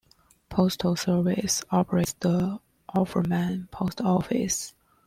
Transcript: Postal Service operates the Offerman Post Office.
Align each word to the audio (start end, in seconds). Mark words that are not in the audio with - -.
Postal 0.49 0.95
Service 0.95 1.63
operates 1.69 2.13
the 2.13 2.59
Offerman 2.89 3.69
Post 3.69 4.01
Office. 4.01 4.73